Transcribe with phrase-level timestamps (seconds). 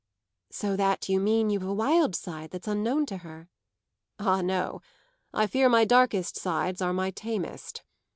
[0.49, 3.49] "So that you mean you've a wild side that's unknown to her?"
[4.17, 4.81] "Ah no,
[5.31, 7.83] I fear my darkest sides are my tamest.